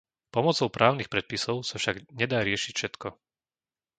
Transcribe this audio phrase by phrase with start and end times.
[0.33, 3.07] Pomocou právnych predpisov sa však nedá riešiť všetko.